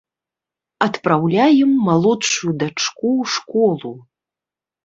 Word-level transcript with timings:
Адпраўляем 0.85 1.71
малодшую 1.89 2.51
дачку 2.65 3.07
ў 3.21 3.35
школу. 3.35 3.91